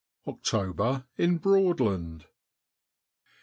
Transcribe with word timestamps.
OCTOBEK 0.25 1.03
IN 1.19 1.37
BKOADLAND. 1.37 2.25